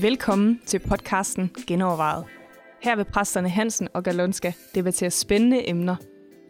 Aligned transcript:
Velkommen 0.00 0.60
til 0.66 0.78
podcasten 0.78 1.50
Genovervejet. 1.66 2.24
Her 2.82 2.96
vil 2.96 3.04
præsterne 3.04 3.48
Hansen 3.48 3.88
og 3.94 4.04
Galonska 4.04 4.52
debattere 4.74 5.10
spændende 5.10 5.68
emner. 5.68 5.96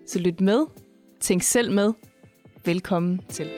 Så 0.07 0.18
lyt 0.18 0.40
med, 0.40 0.67
tænk 1.21 1.43
selv 1.43 1.73
med. 1.73 1.93
Velkommen 2.64 3.21
til. 3.29 3.50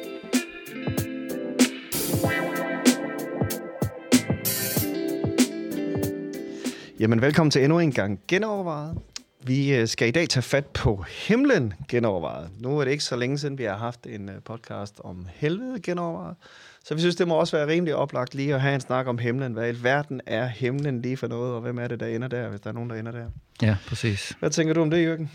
Jamen, 7.00 7.22
velkommen 7.22 7.50
til 7.50 7.64
endnu 7.64 7.78
en 7.78 7.92
gang 7.92 8.20
Genovervejet. 8.28 8.98
Vi 9.46 9.74
øh, 9.74 9.88
skal 9.88 10.08
i 10.08 10.10
dag 10.10 10.28
tage 10.28 10.42
fat 10.42 10.66
på 10.66 11.04
himlen 11.08 11.74
genovervejet. 11.88 12.50
Nu 12.60 12.78
er 12.78 12.84
det 12.84 12.91
ikke 12.91 13.05
så 13.05 13.16
længe 13.16 13.38
siden, 13.38 13.59
vi 13.59 13.64
har 13.64 13.77
haft 13.77 14.06
en 14.06 14.28
øh, 14.28 14.34
podcast 14.45 14.95
om 15.05 15.27
helvede 15.34 15.80
genovervejet. 15.80 16.36
Så 16.84 16.95
vi 16.95 17.00
synes, 17.00 17.16
det 17.16 17.28
må 17.28 17.34
også 17.34 17.56
være 17.56 17.66
rimelig 17.66 17.95
oplagt 17.95 18.34
lige 18.34 18.55
at 18.55 18.60
have 18.60 18.74
en 18.74 18.80
snak 18.80 19.06
om 19.06 19.19
himlen. 19.19 19.52
Hvad 19.52 19.72
i 19.72 19.82
verden 19.82 20.20
er 20.27 20.46
himlen 20.46 21.02
lige 21.02 21.16
for 21.16 21.27
noget, 21.27 21.55
og 21.55 21.60
hvem 21.60 21.78
er 21.78 21.88
det, 21.88 22.00
der 22.00 22.06
ender 22.06 22.28
der, 22.28 22.48
hvis 22.48 22.60
der 22.60 22.70
er 22.70 22.74
nogen, 22.74 22.91
der 22.91 22.96
ender 22.96 23.12
der? 23.12 23.24
Ja, 23.62 23.77
præcis. 23.88 24.32
Hvad 24.38 24.50
tænker 24.50 24.74
du 24.74 24.82
om 24.82 24.91
det, 24.91 25.05
Jørgen? 25.05 25.30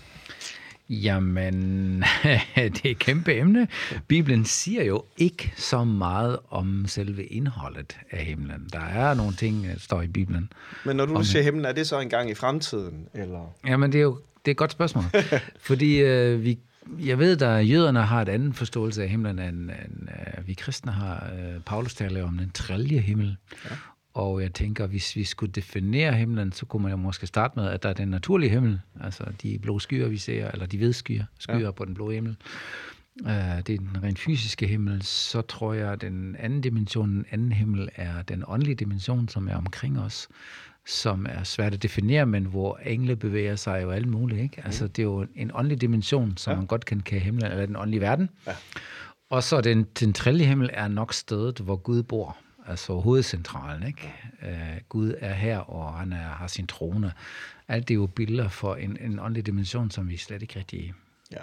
Jamen, 0.91 2.03
det 2.55 2.85
er 2.85 2.89
et 2.89 2.99
kæmpe 2.99 3.37
emne. 3.37 3.67
Bibelen 4.07 4.45
siger 4.45 4.83
jo 4.83 5.03
ikke 5.17 5.53
så 5.57 5.83
meget 5.83 6.39
om 6.49 6.85
selve 6.87 7.25
indholdet 7.25 7.97
af 8.11 8.25
himlen. 8.25 8.69
Der 8.73 8.79
er 8.79 9.13
nogle 9.13 9.33
ting, 9.33 9.63
der 9.63 9.79
står 9.79 10.01
i 10.01 10.07
Bibelen. 10.07 10.51
Men 10.85 10.95
når 10.95 11.05
du 11.05 11.23
siger 11.23 11.43
himlen, 11.43 11.65
er 11.65 11.71
det 11.71 11.87
så 11.87 11.99
engang 11.99 12.29
i 12.29 12.33
fremtiden? 12.33 13.07
Eller? 13.13 13.53
Jamen, 13.67 13.91
det 13.91 13.97
er 13.97 14.03
jo 14.03 14.19
det 14.45 14.47
er 14.47 14.51
et 14.51 14.57
godt 14.57 14.71
spørgsmål. 14.71 15.03
Fordi 15.69 16.01
øh, 16.01 16.43
vi, 16.43 16.59
jeg 16.99 17.19
ved, 17.19 17.41
at 17.41 17.69
jøderne 17.69 18.01
har 18.01 18.21
et 18.21 18.29
andet 18.29 18.55
forståelse 18.55 19.03
af 19.03 19.09
himlen, 19.09 19.39
end, 19.39 19.57
end 19.57 20.09
øh, 20.09 20.47
vi 20.47 20.53
kristne 20.53 20.91
har. 20.91 21.31
Øh, 21.33 21.61
Paulus 21.65 21.95
taler 21.95 22.23
om 22.23 22.37
den 22.37 22.51
tredje 22.53 22.99
himmel. 22.99 23.37
Ja. 23.65 23.75
Og 24.13 24.41
jeg 24.41 24.53
tænker, 24.53 24.87
hvis 24.87 25.15
vi 25.15 25.23
skulle 25.23 25.51
definere 25.51 26.13
himlen, 26.13 26.51
så 26.51 26.65
kunne 26.65 26.81
man 26.83 26.91
jo 26.91 26.97
måske 26.97 27.27
starte 27.27 27.59
med, 27.59 27.67
at 27.67 27.83
der 27.83 27.89
er 27.89 27.93
den 27.93 28.07
naturlige 28.07 28.49
himmel, 28.49 28.81
altså 29.01 29.23
de 29.41 29.59
blå 29.59 29.79
skyer, 29.79 30.07
vi 30.07 30.17
ser, 30.17 30.51
eller 30.51 30.65
de 30.65 30.77
hvide 30.77 30.93
skyer, 30.93 31.23
skyer 31.39 31.59
ja. 31.59 31.71
på 31.71 31.85
den 31.85 31.93
blå 31.93 32.09
himmel. 32.09 32.35
Uh, 33.21 33.27
det 33.27 33.69
er 33.69 33.77
den 33.77 34.03
rent 34.03 34.19
fysiske 34.19 34.67
himmel. 34.67 35.01
Så 35.01 35.41
tror 35.41 35.73
jeg, 35.73 35.91
at 35.91 36.01
den 36.01 36.35
anden 36.39 36.61
dimension, 36.61 37.09
den 37.09 37.25
anden 37.31 37.51
himmel, 37.51 37.89
er 37.95 38.21
den 38.21 38.43
åndelige 38.47 38.75
dimension, 38.75 39.27
som 39.27 39.47
er 39.47 39.55
omkring 39.55 39.99
os, 39.99 40.27
som 40.85 41.25
er 41.29 41.43
svært 41.43 41.73
at 41.73 41.83
definere, 41.83 42.25
men 42.25 42.45
hvor 42.45 42.77
engle 42.77 43.15
bevæger 43.15 43.55
sig 43.55 43.81
jo 43.83 43.91
alt 43.91 44.07
muligt. 44.07 44.41
Ikke? 44.41 44.61
Altså, 44.65 44.87
det 44.87 44.99
er 44.99 45.03
jo 45.03 45.27
en 45.35 45.51
åndelig 45.53 45.81
dimension, 45.81 46.37
som 46.37 46.51
ja. 46.51 46.57
man 46.57 46.65
godt 46.67 46.85
kan 46.85 46.99
kalde 46.99 47.23
himlen, 47.23 47.51
eller 47.51 47.65
den 47.65 47.75
åndelige 47.75 48.01
verden. 48.01 48.29
Ja. 48.47 48.55
Og 49.29 49.43
så 49.43 49.61
den, 49.61 49.83
den 49.99 50.13
tredje 50.13 50.45
himmel 50.45 50.69
er 50.73 50.87
nok 50.87 51.13
stedet, 51.13 51.59
hvor 51.59 51.75
Gud 51.75 52.03
bor 52.03 52.37
altså 52.67 52.93
hovedcentralen. 52.93 53.87
Ikke? 53.87 54.13
Uh, 54.41 54.81
Gud 54.89 55.13
er 55.19 55.33
her, 55.33 55.57
og 55.57 55.93
han 55.93 56.13
er, 56.13 56.17
har 56.17 56.47
sin 56.47 56.67
trone. 56.67 57.13
Alt 57.67 57.87
det 57.87 57.93
er 57.93 57.95
jo 57.95 58.05
billeder 58.05 58.49
for 58.49 58.75
en, 58.75 58.97
en 59.01 59.19
åndelig 59.19 59.45
dimension, 59.45 59.91
som 59.91 60.09
vi 60.09 60.17
slet 60.17 60.41
ikke 60.41 60.59
rigtig... 60.59 60.93
Ja. 61.31 61.37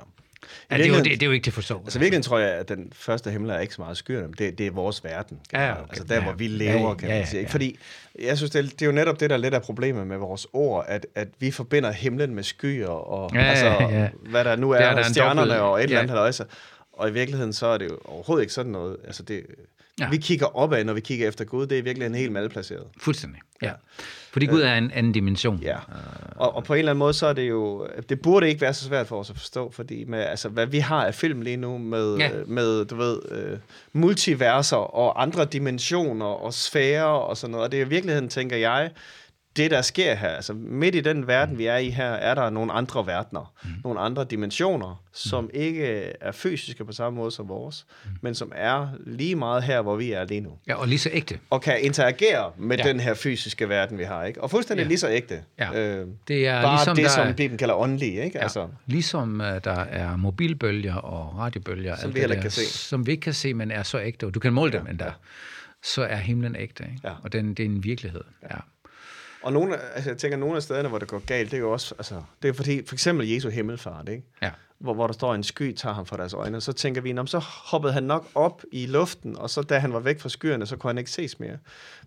Ja, 0.71 0.77
det, 0.77 0.85
er 0.85 0.89
jo, 0.89 0.95
det, 0.95 1.05
det 1.05 1.23
er 1.23 1.27
jo 1.27 1.33
ikke 1.33 1.45
til 1.45 1.53
forstå. 1.53 1.79
Altså 1.79 1.99
virkelig 1.99 2.25
tror 2.25 2.39
jeg, 2.39 2.51
at 2.51 2.69
den 2.69 2.93
første 2.93 3.31
himmel 3.31 3.51
er 3.51 3.59
ikke 3.59 3.75
så 3.75 3.81
meget 3.83 3.97
skyerne. 3.97 4.33
Det, 4.39 4.59
det 4.59 4.67
er 4.67 4.71
vores 4.71 5.05
verden. 5.05 5.41
Ja, 5.53 5.73
okay. 5.73 5.83
Altså 5.89 6.05
der, 6.05 6.15
ja, 6.15 6.23
hvor 6.23 6.33
vi 6.33 6.47
lever, 6.47 6.89
ja, 6.89 6.95
kan 6.95 7.09
man 7.09 7.27
sige. 7.27 7.41
Ja, 7.41 7.47
ja. 7.47 7.53
Fordi 7.53 7.79
jeg 8.23 8.37
synes, 8.37 8.51
det 8.51 8.59
er, 8.59 8.63
det 8.63 8.83
er 8.83 8.87
jo 8.87 8.93
netop 8.93 9.21
det, 9.21 9.31
der 9.31 9.37
er 9.37 9.41
lidt 9.41 9.55
af 9.55 9.63
problemet 9.63 10.07
med 10.07 10.17
vores 10.17 10.47
ord, 10.53 10.85
at, 10.89 11.07
at 11.15 11.29
vi 11.39 11.51
forbinder 11.51 11.93
himlen 11.93 12.35
med 12.35 12.43
skyer, 12.43 12.89
og 12.89 13.31
ja, 13.35 13.41
altså, 13.41 13.67
ja. 13.67 14.09
hvad 14.31 14.45
der 14.45 14.57
nu 14.57 14.71
er, 14.71 14.79
der, 14.79 14.95
der 14.95 15.03
stjernerne 15.03 15.41
dobbelt, 15.41 15.61
og 15.61 15.79
et 15.79 15.85
eller 15.85 15.99
andet. 16.01 16.15
Ja. 16.15 16.27
Eller 16.27 16.45
og 16.93 17.09
i 17.09 17.13
virkeligheden, 17.13 17.53
så 17.53 17.67
er 17.67 17.79
det 17.79 17.89
jo 17.89 17.99
overhovedet 18.05 18.43
ikke 18.43 18.53
sådan 18.53 18.73
noget. 18.73 18.97
Altså 19.05 19.23
det, 19.23 19.47
Ja. 20.01 20.11
Vi 20.11 20.17
kigger 20.17 20.57
opad, 20.57 20.85
når 20.85 20.93
vi 20.93 21.01
kigger 21.01 21.29
efter 21.29 21.45
Gud. 21.45 21.67
Det 21.67 21.79
er 21.79 21.83
virkelig 21.83 22.07
en 22.07 22.15
helt 22.15 22.33
malplaceret. 22.33 22.85
Fuldstændig, 23.01 23.41
ja. 23.63 23.73
Fordi 24.33 24.47
Gud 24.47 24.61
er 24.61 24.75
en 24.75 24.91
anden 24.91 25.13
dimension. 25.13 25.59
Ja, 25.63 25.77
og, 26.37 26.57
og 26.57 26.65
på 26.65 26.75
en 26.75 26.79
eller 26.79 26.93
anden 26.93 26.99
måde, 26.99 27.13
så 27.13 27.27
er 27.27 27.33
det 27.33 27.49
jo... 27.49 27.89
Det 28.09 28.21
burde 28.21 28.49
ikke 28.49 28.61
være 28.61 28.75
så 28.75 28.85
svært 28.85 29.07
for 29.07 29.19
os 29.19 29.31
at 29.31 29.37
forstå, 29.37 29.71
fordi 29.71 30.05
med, 30.05 30.19
altså, 30.19 30.49
hvad 30.49 30.67
vi 30.67 30.79
har 30.79 31.07
af 31.07 31.15
film 31.15 31.43
lige 31.43 31.57
nu 31.57 31.79
med, 31.79 32.17
ja. 32.17 32.31
med 32.47 32.85
du 32.85 32.97
ved, 32.97 33.19
uh, 33.53 33.59
multiverser 33.93 34.77
og 34.77 35.23
andre 35.23 35.45
dimensioner 35.45 36.27
og 36.27 36.55
sfærer 36.55 37.05
og 37.05 37.37
sådan 37.37 37.51
noget. 37.51 37.65
Og 37.65 37.73
det 37.73 37.81
er 37.81 37.85
i 37.85 37.89
virkeligheden, 37.89 38.29
tænker 38.29 38.57
jeg, 38.57 38.91
det, 39.57 39.71
der 39.71 39.83
sker 39.83 40.15
her, 40.15 40.29
altså 40.29 40.53
midt 40.53 40.95
i 40.95 41.01
den 41.01 41.27
verden, 41.27 41.53
mm. 41.53 41.59
vi 41.59 41.67
er 41.67 41.77
i 41.77 41.91
her, 41.91 42.11
er 42.11 42.35
der 42.35 42.51
nogle 42.51 42.73
andre 42.73 43.07
verdener, 43.07 43.55
mm. 43.65 43.71
nogle 43.85 44.01
andre 44.01 44.25
dimensioner, 44.25 45.03
som 45.13 45.45
mm. 45.45 45.51
ikke 45.55 45.87
er 46.21 46.33
fysiske 46.33 46.85
på 46.85 46.93
samme 46.93 47.17
måde 47.17 47.31
som 47.31 47.49
vores, 47.49 47.87
mm. 48.05 48.11
men 48.21 48.35
som 48.35 48.53
er 48.55 48.89
lige 49.07 49.37
meget 49.37 49.63
her, 49.63 49.83
hvor 49.83 49.97
vi 49.97 50.13
er 50.13 50.25
lige 50.25 50.41
nu. 50.41 50.59
Ja, 50.69 50.75
og 50.75 50.89
lige 50.89 50.99
så 50.99 51.11
ægte. 51.13 51.39
Og 51.51 51.63
kan 51.63 51.81
interagere 51.83 52.53
med 52.59 52.77
ja. 52.77 52.89
den 52.89 53.01
her 53.01 53.15
fysiske 53.15 53.69
verden, 53.69 53.99
vi 53.99 54.05
har, 54.05 54.25
ikke? 54.25 54.43
Og 54.43 54.51
fuldstændig 54.51 54.85
ja. 54.85 54.89
lige 54.89 54.99
så 54.99 55.11
ægte. 55.11 55.43
Ja. 55.59 55.73
Øh, 55.73 56.07
det 56.29 56.47
er 56.47 56.63
bare 56.63 56.77
ligesom 56.77 56.97
det, 56.97 57.05
der 57.05 57.11
som 57.11 57.35
Bibelen 57.35 57.59
kalder 57.59 57.75
åndelig, 57.75 58.09
ikke? 58.09 58.39
Ja. 58.39 58.43
Altså. 58.43 58.69
Ligesom 58.87 59.41
uh, 59.41 59.47
der 59.47 59.81
er 59.81 60.17
mobilbølger 60.17 60.95
og 60.95 61.39
radiobølger, 61.39 61.97
som 61.97 62.15
vi 62.15 62.21
ikke 62.21 62.41
kan 62.41 62.51
se. 62.51 62.67
Som 62.67 63.07
vi 63.07 63.11
ikke 63.11 63.21
kan 63.21 63.35
se, 63.35 63.55
men 63.55 63.71
er 63.71 63.83
så 63.83 64.01
ægte, 64.01 64.27
og 64.27 64.35
du 64.35 64.41
kan 64.41 64.53
måle 64.53 64.73
ja. 64.73 64.79
dem 64.79 64.87
endda. 64.87 65.05
Ja. 65.05 65.11
Så 65.83 66.03
er 66.03 66.17
himlen 66.17 66.57
ægte, 66.57 66.85
ikke? 66.85 67.01
Ja. 67.05 67.13
Og 67.23 67.33
den, 67.33 67.55
det 67.55 67.61
er 67.61 67.69
en 67.69 67.85
virkelighed, 67.85 68.25
ja. 68.43 68.49
ja. 68.51 68.61
Og 69.43 69.53
nogle, 69.53 69.77
altså, 69.95 70.11
jeg 70.11 70.19
tænker, 70.19 70.39
nogle 70.39 70.57
af 70.57 70.63
stederne, 70.63 70.89
hvor 70.89 70.99
det 70.99 71.09
går 71.09 71.19
galt, 71.19 71.51
det 71.51 71.57
er 71.57 71.61
jo 71.61 71.73
også, 71.73 71.95
altså, 71.99 72.23
det 72.43 72.49
er 72.49 72.53
fordi, 72.53 72.87
for 72.87 72.95
eksempel 72.95 73.29
Jesu 73.29 73.49
himmelfart, 73.49 74.09
ikke? 74.09 74.25
Ja. 74.43 74.51
Hvor, 74.79 74.95
hvor 74.95 75.07
der 75.07 75.15
står 75.15 75.35
en 75.35 75.43
sky, 75.43 75.73
tager 75.73 75.95
ham 75.95 76.07
fra 76.07 76.17
deres 76.17 76.35
øjne, 76.35 76.61
så 76.61 76.73
tænker 76.73 77.01
vi, 77.01 77.17
så 77.27 77.39
hoppede 77.39 77.93
han 77.93 78.03
nok 78.03 78.27
op 78.35 78.63
i 78.73 78.87
luften, 78.87 79.39
og 79.39 79.51
så 79.51 79.63
da 79.63 79.79
han 79.79 79.93
var 79.93 80.01
væk 80.01 80.21
fra 80.21 80.29
skyerne, 80.29 80.67
så 80.67 80.77
kunne 80.77 80.89
han 80.89 80.99
ikke 80.99 81.11
ses 81.11 81.41
mere. 81.41 81.59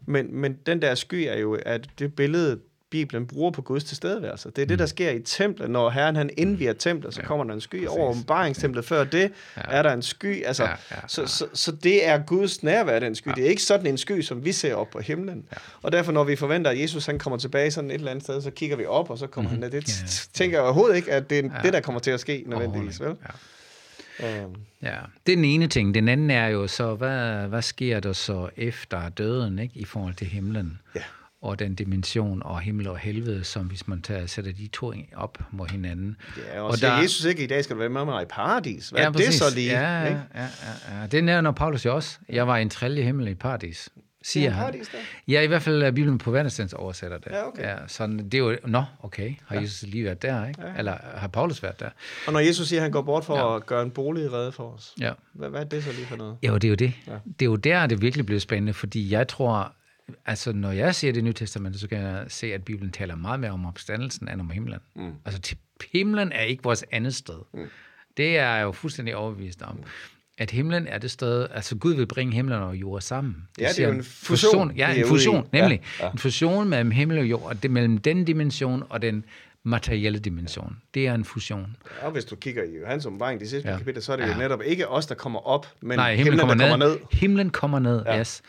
Men, 0.06 0.36
men 0.36 0.54
den 0.54 0.82
der 0.82 0.96
sky 0.96 1.16
er 1.30 1.38
jo, 1.38 1.58
at 1.66 1.90
det 2.00 2.16
billede, 2.16 2.60
Bibelen 2.92 3.28
bruger 3.28 3.52
på 3.52 3.62
Guds 3.62 3.84
tilstedeværelse. 3.84 4.52
Det 4.56 4.62
er 4.62 4.66
det, 4.66 4.80
der 4.80 4.86
mm. 4.86 4.90
sker 4.90 5.12
i 5.12 5.20
templet. 5.20 5.70
Når 5.70 5.90
Herren 5.90 6.16
han 6.16 6.30
indviger 6.38 6.74
templet, 6.74 7.14
så 7.14 7.22
kommer 7.22 7.46
der 7.46 7.54
en 7.54 7.62
sky. 7.62 7.76
Præcis. 7.76 7.88
Over 7.88 8.10
åbenbaringstemplet 8.10 8.86
før 8.86 9.04
det 9.04 9.32
ja. 9.58 9.62
er 9.68 9.82
der 9.82 9.94
en 9.94 10.02
sky. 10.02 10.46
Altså, 10.46 10.64
ja, 10.64 10.70
ja, 10.70 10.76
ja. 10.92 11.08
Så, 11.08 11.26
så, 11.26 11.46
så 11.54 11.72
det 11.72 12.08
er 12.08 12.18
Guds 12.18 12.64
nærvær, 12.64 13.00
den 13.00 13.16
sky. 13.16 13.28
Ja. 13.28 13.34
Det 13.34 13.46
er 13.46 13.50
ikke 13.50 13.64
sådan 13.64 13.88
en 13.88 13.98
sky, 13.98 14.22
som 14.22 14.46
vi 14.46 14.52
ser 14.52 14.76
op 14.76 14.90
på 14.90 15.00
himlen. 15.00 15.44
Ja. 15.52 15.58
Og 15.82 15.92
derfor, 15.92 16.12
når 16.12 16.24
vi 16.24 16.36
forventer, 16.36 16.72
at 16.72 16.80
Jesus 16.80 17.06
han 17.06 17.20
kommer 17.20 17.38
tilbage 17.38 17.72
sådan 17.72 17.92
et 17.92 17.96
eller 17.96 18.12
andet 18.12 18.24
sted, 18.24 18.42
så 18.42 18.52
kigger 18.52 18.78
vi 18.78 18.86
op, 18.86 19.10
og 19.10 19.18
så 19.18 19.28
kommer 19.28 19.52
mm-hmm. 19.52 19.64
han 19.64 19.72
ned. 19.72 19.82
Det 19.82 20.30
tænker 20.34 20.58
jeg 20.58 20.64
overhovedet 20.64 20.96
ikke, 20.96 21.12
at 21.12 21.30
det 21.30 21.40
er 21.40 21.44
ja. 21.44 21.62
det, 21.64 21.74
der 21.74 21.80
kommer 21.80 22.00
til 22.00 22.12
at 22.12 22.20
ske 22.20 22.44
nødvendigvis. 22.48 23.00
Vel? 23.00 23.16
Ja. 24.20 24.46
Um. 24.46 24.56
Ja, 24.82 24.98
det 25.26 25.32
er 25.32 25.36
den 25.36 25.46
ene 25.46 25.68
ting. 25.68 25.94
Den 25.94 26.08
anden 26.08 26.32
er 26.32 26.48
jo 26.48 26.68
så, 26.68 26.96
hvad, 26.96 27.48
hvad 27.48 27.62
sker 27.62 28.00
der 28.00 28.14
så 28.14 28.50
efter 28.58 29.10
døden 29.10 29.60
ikke, 29.60 29.80
i 29.80 29.86
forhold 29.86 30.14
til 30.14 30.28
himlen? 30.28 30.80
Ja 30.96 31.02
og 31.42 31.60
den 31.60 31.76
dimension 31.76 32.42
og 32.46 32.60
himmel 32.60 32.88
og 32.88 32.98
helvede, 32.98 33.44
som 33.44 33.66
hvis 33.66 33.88
man 33.88 34.02
tager, 34.02 34.26
sætter 34.26 34.52
de 34.52 34.68
to 34.68 34.94
op 35.16 35.38
mod 35.52 35.68
hinanden. 35.68 36.18
Ja, 36.38 36.62
og, 36.62 36.68
og 36.68 36.78
siger 36.78 36.94
der, 36.96 37.02
Jesus 37.02 37.26
ikke, 37.26 37.44
i 37.44 37.48
dag 37.48 37.64
skal 37.64 37.74
du 37.74 37.80
være 37.80 37.90
med 37.90 38.06
mig 38.06 38.24
i 38.24 38.26
paradis. 38.26 38.90
Hvad 38.90 39.02
ja, 39.02 39.08
er 39.08 39.12
det 39.12 39.34
så 39.34 39.56
lige? 39.56 39.80
Ja, 39.80 40.06
ikke? 40.06 40.22
ja, 40.36 40.42
ja, 40.42 41.02
ja. 41.02 41.08
Det 41.08 41.24
nævner 41.24 41.52
Paulus 41.52 41.86
jo 41.86 41.96
også. 41.96 42.18
Jeg 42.30 42.48
var 42.48 42.58
i 42.58 42.62
en 42.62 42.70
tredje 42.70 43.04
himmel 43.04 43.28
i 43.28 43.36
paradis 43.36 43.90
siger 44.24 44.50
ja, 44.50 44.56
han. 44.56 44.86
Ja, 45.28 45.42
i 45.42 45.48
hvert 45.48 45.62
fald 45.62 45.84
er 45.84 45.92
Bibelen 45.92 46.18
på 46.18 46.32
Vandestens 46.32 46.74
oversætter 46.74 47.18
det. 47.18 47.32
Ja, 47.32 47.48
okay. 47.48 47.64
Ja, 47.64 47.76
sådan, 47.88 48.18
det 48.18 48.34
er 48.34 48.38
jo, 48.38 48.58
nå, 48.66 48.84
okay, 49.04 49.34
har 49.46 49.56
ja. 49.56 49.62
Jesus 49.62 49.90
lige 49.90 50.04
været 50.04 50.22
der, 50.22 50.48
ikke? 50.48 50.62
Ja. 50.62 50.78
Eller 50.78 50.98
har 51.16 51.28
Paulus 51.28 51.64
været 51.64 51.80
der? 51.80 51.90
Og 52.28 52.34
når 52.34 52.40
Jesus 52.40 52.68
siger, 52.68 52.80
at 52.80 52.84
han 52.84 52.92
går 52.92 53.02
bort 53.02 53.26
for 53.26 53.38
ja. 53.38 53.56
at 53.56 53.66
gøre 53.66 53.84
en 53.84 53.92
bolig 53.92 54.34
redde 54.34 54.52
for 54.52 54.64
os, 54.64 54.94
ja. 55.00 55.12
hvad, 55.34 55.50
hvad 55.50 55.62
er 55.62 55.66
det 55.66 55.84
så 55.84 55.92
lige 55.92 56.06
for 56.06 56.16
noget? 56.16 56.38
Jo, 56.44 56.54
det 56.54 56.64
er 56.64 56.70
jo 56.70 56.76
det. 56.76 56.94
Ja. 57.08 57.14
Det 57.40 57.42
er 57.42 57.50
jo 57.50 57.56
der, 57.56 57.88
det 57.88 58.02
virkelig 58.02 58.26
bliver 58.26 58.40
spændende, 58.40 58.74
fordi 58.74 59.12
jeg 59.12 59.28
tror, 59.28 59.74
altså 60.26 60.54
når 60.54 60.72
jeg 60.72 60.96
ser 60.96 61.12
det 61.12 61.24
nye 61.24 61.34
testament, 61.34 61.80
så 61.80 61.88
kan 61.88 61.98
jeg 61.98 62.26
se, 62.28 62.54
at 62.54 62.64
Bibelen 62.64 62.92
taler 62.92 63.16
meget 63.16 63.40
mere 63.40 63.52
om 63.52 63.66
opstandelsen 63.66 64.30
end 64.30 64.42
om 64.42 64.50
himlen. 64.50 64.80
Mm. 64.96 65.12
Altså 65.26 65.56
himlen 65.92 66.32
er 66.32 66.42
ikke 66.42 66.64
vores 66.64 66.86
andet 66.92 67.16
sted. 67.16 67.40
Mm. 67.54 67.66
Det 68.18 68.38
er 68.38 68.56
jeg 68.56 68.64
jo 68.64 68.72
fuldstændig 68.72 69.16
overbevist 69.16 69.62
om. 69.62 69.76
Mm. 69.76 69.84
At 70.38 70.52
himlen 70.52 70.88
er 70.88 70.98
det 70.98 71.12
sted, 71.12 71.48
altså 71.52 71.76
Gud 71.76 71.94
vil 71.94 72.06
bringe 72.06 72.34
himlen 72.34 72.62
og 72.62 72.76
jord 72.76 73.02
sammen. 73.02 73.36
Det 73.56 73.62
ja, 73.62 73.68
det 73.70 73.80
er 73.80 73.88
jo 73.88 73.94
en 73.94 74.04
fusion. 74.04 74.50
fusion 74.50 74.78
ja, 74.78 74.94
en 74.94 75.08
fusion, 75.08 75.48
nemlig. 75.52 75.82
Ja, 76.00 76.06
ja. 76.06 76.12
En 76.12 76.18
fusion 76.18 76.70
mellem 76.70 76.92
himmel 76.92 77.18
og 77.18 77.26
jord, 77.26 77.44
og 77.44 77.64
det 77.64 77.72
mellem 77.72 77.98
den 77.98 78.26
dimension 78.26 78.84
og 78.90 79.02
den 79.02 79.26
materielle 79.64 80.20
dimension. 80.20 80.78
Det 80.94 81.08
er 81.08 81.14
en 81.14 81.26
fusion. 81.26 81.78
Ja, 82.02 82.06
og 82.06 82.12
hvis 82.12 82.26
du 82.26 82.36
kigger 82.36 82.64
i 82.64 82.80
Johannes 82.80 83.06
åbenbaring, 83.06 83.40
det 83.40 83.50
sidste 83.50 83.70
ja. 83.70 83.78
kapitel, 83.78 84.02
så 84.02 84.12
er 84.12 84.18
det 84.18 84.24
ja. 84.24 84.34
jo 84.34 84.38
netop 84.38 84.62
ikke 84.66 84.88
os, 84.88 85.06
der 85.06 85.16
kommer 85.16 85.40
op, 85.40 85.68
men 85.82 85.98
Nej, 85.98 86.16
himlen, 86.16 86.26
himlen 86.26 86.40
kommer, 86.40 86.56
der 86.56 86.78
ned. 86.78 86.88
kommer 86.90 86.96
ned. 87.12 87.20
Himlen 87.20 87.50
kommer 87.50 87.80
ned, 87.80 88.04
ja. 88.06 88.20
yes 88.20 88.42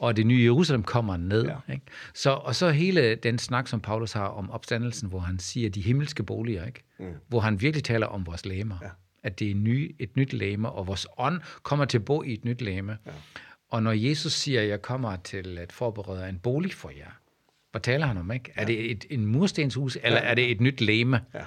og 0.00 0.16
det 0.16 0.26
nye 0.26 0.42
Jerusalem 0.44 0.82
kommer 0.82 1.16
ned. 1.16 1.44
Ja. 1.44 1.72
Ikke? 1.72 1.84
Så, 2.14 2.30
og 2.30 2.54
så 2.54 2.70
hele 2.70 3.14
den 3.14 3.38
snak, 3.38 3.68
som 3.68 3.80
Paulus 3.80 4.12
har 4.12 4.26
om 4.26 4.50
opstandelsen, 4.50 5.08
hvor 5.08 5.18
han 5.18 5.38
siger 5.38 5.70
de 5.70 5.80
himmelske 5.80 6.22
boliger, 6.22 6.66
ikke? 6.66 6.82
Mm. 6.98 7.06
hvor 7.28 7.40
han 7.40 7.60
virkelig 7.60 7.84
taler 7.84 8.06
om 8.06 8.26
vores 8.26 8.46
læmer. 8.46 8.78
Ja. 8.82 8.88
At 9.22 9.38
det 9.38 9.50
er 9.50 9.54
ny, 9.54 9.96
et 9.98 10.16
nyt 10.16 10.32
læme, 10.32 10.70
og 10.70 10.86
vores 10.86 11.06
ånd 11.18 11.40
kommer 11.62 11.84
til 11.84 11.98
at 11.98 12.04
bo 12.04 12.22
i 12.22 12.32
et 12.32 12.44
nyt 12.44 12.60
læme. 12.60 12.98
Ja. 13.06 13.10
Og 13.70 13.82
når 13.82 13.92
Jesus 13.92 14.32
siger, 14.32 14.60
at 14.60 14.68
jeg 14.68 14.82
kommer 14.82 15.16
til 15.16 15.58
at 15.58 15.72
forberede 15.72 16.28
en 16.28 16.38
bolig 16.38 16.74
for 16.74 16.90
jer, 16.90 17.10
hvad 17.70 17.80
taler 17.80 18.06
han 18.06 18.16
om? 18.18 18.30
ikke? 18.30 18.52
Ja. 18.56 18.62
Er 18.62 18.66
det 18.66 18.90
et, 18.90 19.04
en 19.10 19.26
murstenshus, 19.26 19.98
eller 20.02 20.18
ja. 20.22 20.30
er 20.30 20.34
det 20.34 20.50
et 20.50 20.60
nyt 20.60 20.80
læme? 20.80 21.20
Ja. 21.34 21.40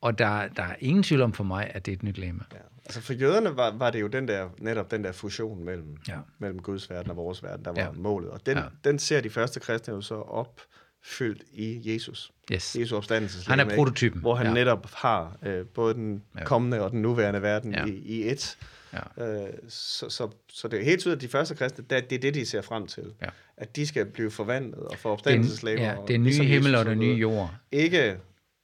Og 0.00 0.18
der, 0.18 0.48
der 0.48 0.62
er 0.62 0.74
ingen 0.80 1.02
tvivl 1.02 1.22
om 1.22 1.32
for 1.32 1.44
mig, 1.44 1.70
at 1.74 1.86
det 1.86 1.92
er 1.92 1.96
et 1.96 2.02
nyt 2.02 2.18
lema. 2.18 2.44
Ja. 2.52 2.58
Altså 2.84 3.00
for 3.00 3.12
jøderne 3.12 3.56
var, 3.56 3.70
var 3.78 3.90
det 3.90 4.00
jo 4.00 4.06
den 4.06 4.28
der, 4.28 4.48
netop 4.58 4.90
den 4.90 5.04
der 5.04 5.12
fusion 5.12 5.64
mellem, 5.64 5.96
ja. 6.08 6.16
mellem 6.38 6.58
Guds 6.62 6.90
verden 6.90 7.10
og 7.10 7.16
vores 7.16 7.42
verden, 7.42 7.64
der 7.64 7.72
var 7.72 7.80
Ja. 7.82 7.90
målet. 7.94 8.30
Og 8.30 8.46
den, 8.46 8.56
Ja. 8.58 8.62
den 8.84 8.98
ser 8.98 9.20
de 9.20 9.30
første 9.30 9.60
kristne 9.60 9.94
jo 9.94 10.00
så 10.00 10.14
opfyldt 10.14 11.42
i 11.52 11.92
Jesus. 11.94 12.32
Yes. 12.52 12.76
Jesu 12.76 12.96
opstandelse. 12.96 13.50
Han 13.50 13.60
er 13.60 13.74
prototypen. 13.76 14.20
Hvor 14.20 14.34
han 14.34 14.46
Ja. 14.46 14.52
netop 14.54 14.86
har 14.94 15.36
øh, 15.42 15.66
både 15.66 15.94
den 15.94 16.22
Ja. 16.38 16.44
kommende 16.44 16.80
og 16.82 16.90
den 16.90 17.02
nuværende 17.02 17.42
verden 17.42 17.72
Ja. 17.72 17.84
i, 17.84 17.90
i 17.90 18.30
et. 18.30 18.58
Ja. 18.92 19.24
Øh, 19.26 19.52
så, 19.68 20.08
så, 20.08 20.28
så 20.52 20.68
det 20.68 20.80
er 20.80 20.84
helt 20.84 21.00
tydeligt, 21.00 21.18
at 21.18 21.22
de 21.22 21.28
første 21.28 21.54
kristne, 21.54 21.84
det, 21.90 22.10
det 22.10 22.16
er 22.16 22.20
det, 22.20 22.34
de 22.34 22.46
ser 22.46 22.62
frem 22.62 22.86
til. 22.86 23.12
Ja. 23.22 23.28
At 23.56 23.76
de 23.76 23.86
skal 23.86 24.06
blive 24.06 24.30
forvandlet 24.30 24.80
og 24.80 24.98
få 24.98 25.08
er, 25.08 25.12
opstandelseslæber. 25.12 25.82
ja, 25.82 25.94
det 26.08 26.14
er 26.14 26.18
nye 26.18 26.44
himmel 26.44 26.74
og 26.74 26.84
det 26.84 26.98
nye 26.98 27.14
jord. 27.14 27.54
Ikke 27.72 28.16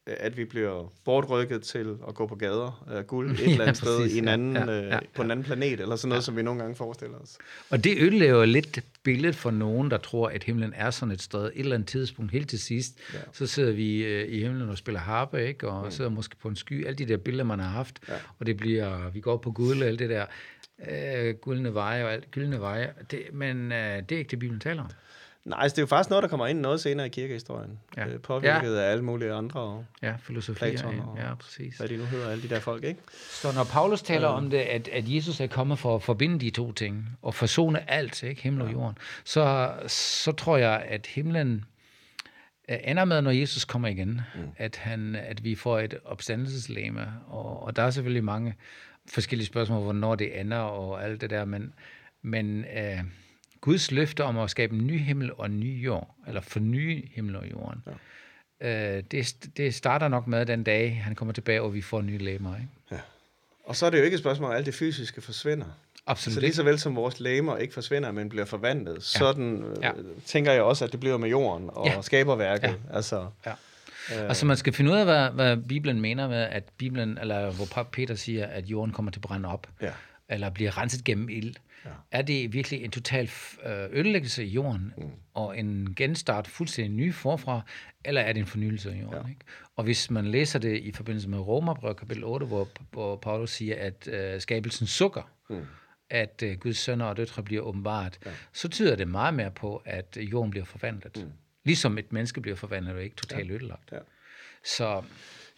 at 0.06 0.36
vi 0.36 0.44
bliver 0.44 0.92
bortrykket 1.04 1.62
til 1.62 1.96
at 2.08 2.14
gå 2.14 2.26
på 2.26 2.34
gader 2.34 2.84
af 2.90 3.06
guld 3.06 3.30
et 3.40 3.40
eller 3.40 3.62
andet 3.62 3.76
sted 3.76 3.98
præcis. 3.98 4.14
i 4.14 4.18
en 4.18 4.24
Ja, 4.24 4.32
anden, 4.32 4.56
ja, 4.56 4.82
øh, 4.82 4.88
ja, 4.88 4.98
på 5.14 5.22
en 5.22 5.30
anden 5.30 5.44
planet, 5.44 5.80
eller 5.80 5.96
sådan 5.96 6.08
noget, 6.08 6.24
som 6.24 6.36
vi 6.36 6.42
nogle 6.42 6.60
gange 6.60 6.76
forestiller 6.76 7.18
os. 7.18 7.38
Og 7.70 7.84
det 7.84 7.98
ødelægger 7.98 8.44
lidt 8.44 8.80
billedet 9.02 9.36
for 9.36 9.50
nogen, 9.50 9.90
der 9.90 9.96
tror, 9.96 10.28
at 10.28 10.44
himlen 10.44 10.72
er 10.76 10.90
sådan 10.90 11.12
et 11.12 11.22
sted. 11.22 11.44
Et 11.44 11.52
eller 11.56 11.74
andet 11.74 11.88
tidspunkt, 11.88 12.32
helt 12.32 12.48
til 12.48 12.58
sidst, 12.58 12.98
ja. 13.14 13.18
så 13.32 13.46
sidder 13.46 13.72
vi 13.72 14.04
øh, 14.04 14.28
i 14.28 14.40
himlen 14.42 14.70
og 14.70 14.78
spiller 14.78 15.00
harpe, 15.00 15.46
ikke? 15.46 15.68
og 15.68 15.84
mm. 15.84 15.90
sidder 15.90 16.10
måske 16.10 16.36
på 16.36 16.48
en 16.48 16.56
sky. 16.56 16.86
Alle 16.86 16.96
de 16.96 17.06
der 17.08 17.16
billeder, 17.16 17.44
man 17.44 17.58
har 17.58 17.68
haft, 17.68 18.00
ja. 18.08 18.14
og 18.38 18.46
det 18.46 18.56
bliver, 18.56 19.10
vi 19.10 19.20
går 19.20 19.36
på 19.36 19.52
guld 19.52 19.82
og 19.82 19.88
alt 19.88 19.98
det 19.98 20.10
der, 20.10 20.26
øh, 20.90 21.34
guldne 21.34 21.74
veje 21.74 22.04
og 22.04 22.12
alt, 22.12 22.30
gyldne 22.30 22.60
veje. 22.60 22.92
Det, 23.10 23.22
men 23.32 23.72
øh, 23.72 24.02
det 24.08 24.12
er 24.12 24.18
ikke 24.18 24.30
det, 24.30 24.38
Bibelen 24.38 24.60
taler 24.60 24.82
om. 24.82 24.90
Nej, 25.44 25.58
altså 25.62 25.74
det 25.74 25.78
er 25.78 25.82
jo 25.82 25.86
faktisk 25.86 26.10
noget, 26.10 26.22
der 26.22 26.28
kommer 26.28 26.46
ind 26.46 26.60
noget 26.60 26.80
senere 26.80 27.06
i 27.06 27.08
kirkehistorien. 27.08 27.78
Ja. 27.96 28.06
Øh, 28.06 28.20
påvirket 28.20 28.76
af 28.76 28.90
alle 28.90 29.04
mulige 29.04 29.32
andre, 29.32 29.60
og 29.60 29.84
Ja, 30.02 30.14
filosofi. 30.18 30.58
Platon 30.58 31.00
og 31.00 31.18
ja, 31.18 31.34
præcis. 31.34 31.76
hvad 31.76 31.88
de 31.88 31.96
nu 31.96 32.04
hedder, 32.04 32.30
alle 32.30 32.42
de 32.42 32.48
der 32.48 32.60
folk, 32.60 32.84
ikke? 32.84 33.00
Så 33.30 33.52
når 33.54 33.64
Paulus 33.64 34.02
taler 34.02 34.28
om 34.28 34.50
det, 34.50 34.58
at, 34.58 34.88
at 34.88 35.04
Jesus 35.06 35.40
er 35.40 35.46
kommet 35.46 35.78
for 35.78 35.94
at 35.96 36.02
forbinde 36.02 36.40
de 36.40 36.50
to 36.50 36.72
ting, 36.72 37.08
og 37.22 37.34
forsone 37.34 37.90
alt, 37.90 38.22
ikke, 38.22 38.42
himmel 38.42 38.62
og 38.62 38.72
jorden, 38.72 38.98
så, 39.24 39.72
så 39.86 40.32
tror 40.32 40.56
jeg, 40.56 40.84
at 40.88 41.06
himlen 41.06 41.64
øh, 42.68 42.78
ender 42.84 43.04
med, 43.04 43.22
når 43.22 43.30
Jesus 43.30 43.64
kommer 43.64 43.88
igen, 43.88 44.20
mm. 44.34 44.40
at, 44.56 44.76
han, 44.76 45.14
at 45.14 45.44
vi 45.44 45.54
får 45.54 45.78
et 45.78 45.94
opstandelseslæme, 46.04 47.12
og, 47.28 47.62
og 47.62 47.76
der 47.76 47.82
er 47.82 47.90
selvfølgelig 47.90 48.24
mange 48.24 48.54
forskellige 49.08 49.46
spørgsmål, 49.46 49.82
hvornår 49.82 50.14
det 50.14 50.40
ender 50.40 50.58
og 50.58 51.04
alt 51.04 51.20
det 51.20 51.30
der, 51.30 51.44
men, 51.44 51.74
men 52.22 52.64
øh, 52.64 53.00
Guds 53.64 53.90
løfte 53.90 54.24
om 54.24 54.38
at 54.38 54.50
skabe 54.50 54.74
en 54.76 54.86
ny 54.86 54.98
himmel 55.00 55.30
og 55.38 55.46
en 55.46 55.60
ny 55.60 55.84
jord, 55.84 56.14
eller 56.28 56.40
forny 56.40 57.10
himmel 57.14 57.36
og 57.36 57.50
jorden, 57.50 57.84
ja. 58.60 58.96
øh, 58.96 59.02
det, 59.10 59.34
det 59.56 59.74
starter 59.74 60.08
nok 60.08 60.26
med 60.26 60.46
den 60.46 60.64
dag, 60.64 61.00
han 61.04 61.14
kommer 61.14 61.32
tilbage, 61.34 61.62
og 61.62 61.74
vi 61.74 61.82
får 61.82 62.00
nye 62.02 62.18
læmer. 62.18 62.56
Ikke? 62.56 63.02
Og 63.64 63.76
så 63.76 63.86
er 63.86 63.90
det 63.90 63.98
jo 63.98 64.02
ikke 64.04 64.14
et 64.14 64.20
spørgsmål, 64.20 64.50
at 64.50 64.56
alt 64.56 64.66
det 64.66 64.74
fysiske 64.74 65.20
forsvinder. 65.20 65.66
Absolut 66.06 66.34
Så 66.34 66.40
lige 66.40 66.52
så 66.54 66.62
vel 66.62 66.78
som 66.78 66.96
vores 66.96 67.20
læmer 67.20 67.56
ikke 67.56 67.74
forsvinder, 67.74 68.12
men 68.12 68.28
bliver 68.28 68.44
forvandlet, 68.44 68.94
ja. 68.94 69.00
sådan 69.00 69.62
øh, 69.64 69.76
Ja. 69.82 69.90
tænker 70.26 70.52
jeg 70.52 70.62
også, 70.62 70.84
at 70.84 70.92
det 70.92 71.00
bliver 71.00 71.16
med 71.16 71.28
jorden 71.28 71.70
og 71.72 71.86
Ja. 71.86 72.02
skaberværket. 72.02 72.68
Ja. 72.68 72.96
Altså, 72.96 73.26
Ja. 73.46 73.50
Øh. 73.50 74.28
Altså 74.28 74.46
man 74.46 74.56
skal 74.56 74.72
finde 74.72 74.90
ud 74.92 74.96
af, 74.96 75.04
hvad, 75.04 75.30
hvad 75.30 75.56
Bibelen 75.56 76.00
mener 76.00 76.28
med, 76.28 76.42
at 76.42 76.64
Bibelen, 76.78 77.18
eller 77.18 77.50
hvor 77.50 77.82
Peter 77.82 78.14
siger, 78.14 78.46
at 78.46 78.64
jorden 78.64 78.92
kommer 78.92 79.12
til 79.12 79.18
at 79.18 79.22
brænde 79.22 79.48
op, 79.48 79.66
Ja. 79.82 79.90
Eller 80.34 80.50
bliver 80.50 80.78
renset 80.78 81.04
gennem 81.04 81.28
ild. 81.28 81.54
Ja. 81.84 81.90
Er 82.10 82.22
det 82.22 82.52
virkelig 82.52 82.84
en 82.84 82.90
total 82.90 83.30
øh, 83.66 83.72
ødelæggelse 83.90 84.44
i 84.44 84.48
jorden, 84.48 84.92
mm. 84.96 85.10
og 85.34 85.58
en 85.58 85.94
genstart 85.94 86.46
fuldstændig 86.46 86.92
ny 86.92 87.14
forfra, 87.14 87.60
eller 88.04 88.20
er 88.20 88.32
det 88.32 88.40
en 88.40 88.46
fornyelse 88.46 88.90
af 88.90 89.02
jorden? 89.02 89.22
Ja. 89.22 89.28
Ikke? 89.28 89.40
Og 89.76 89.84
hvis 89.84 90.10
man 90.10 90.26
læser 90.26 90.58
det 90.58 90.78
i 90.78 90.92
forbindelse 90.92 91.28
med 91.28 91.38
Romerbrevet 91.38 91.96
kapitel 91.96 92.24
8, 92.24 92.46
hvor, 92.46 92.68
hvor 92.90 93.16
Paulus 93.16 93.50
siger, 93.50 93.76
at 93.78 94.08
øh, 94.08 94.40
skabelsen 94.40 94.86
sukker, 94.86 95.30
mm. 95.50 95.66
at 96.10 96.42
øh, 96.42 96.58
Guds 96.58 96.78
sønner 96.78 97.04
og 97.04 97.16
døtre 97.16 97.42
bliver 97.42 97.62
åbenbart, 97.62 98.18
ja. 98.26 98.30
så 98.52 98.68
tyder 98.68 98.96
det 98.96 99.08
meget 99.08 99.34
mere 99.34 99.50
på, 99.50 99.82
at 99.84 100.16
jorden 100.20 100.50
bliver 100.50 100.66
forvandlet. 100.66 101.16
Mm. 101.24 101.32
Ligesom 101.64 101.98
et 101.98 102.12
menneske 102.12 102.40
bliver 102.40 102.56
forvandlet, 102.56 102.94
og 102.94 103.02
ikke 103.02 103.16
totalt 103.16 103.48
ja. 103.48 103.54
ødelagt. 103.54 103.92
Ja. 103.92 103.98
Så 104.64 105.02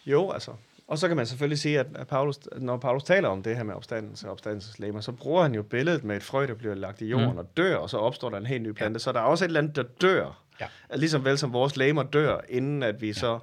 Jo, 0.06 0.30
altså. 0.30 0.52
Og 0.88 0.98
så 0.98 1.08
kan 1.08 1.16
man 1.16 1.26
selvfølgelig 1.26 1.58
sige, 1.58 1.78
at 1.80 1.86
Paulus, 2.08 2.38
når 2.56 2.76
Paulus 2.76 3.02
taler 3.04 3.28
om 3.28 3.42
det 3.42 3.56
her 3.56 3.62
med 3.62 3.74
opstandelse 3.74 4.26
og 4.26 4.32
opstandelseslemmer, 4.32 5.00
så 5.00 5.12
bruger 5.12 5.42
han 5.42 5.54
jo 5.54 5.62
billedet 5.62 6.04
med 6.04 6.16
et 6.16 6.22
frø, 6.22 6.46
der 6.46 6.54
bliver 6.54 6.74
lagt 6.74 7.00
i 7.00 7.06
jorden 7.06 7.32
mm. 7.32 7.38
og 7.38 7.46
dør, 7.56 7.76
og 7.76 7.90
så 7.90 7.98
opstår 7.98 8.30
der 8.30 8.36
en 8.38 8.46
helt 8.46 8.62
ny 8.62 8.70
plante. 8.72 8.94
Ja. 8.94 8.98
Så 8.98 9.12
der 9.12 9.20
er 9.20 9.24
også 9.24 9.44
et 9.44 9.48
eller 9.48 9.60
andet, 9.60 9.76
der 9.76 9.82
dør. 10.00 10.42
Ja. 10.60 10.66
Ligesom 10.94 11.24
vel 11.24 11.38
som 11.38 11.52
vores 11.52 11.76
lemmer 11.76 12.02
dør, 12.02 12.38
inden 12.48 12.82
at 12.82 13.00
vi 13.00 13.06
ja. 13.06 13.12
så 13.12 13.38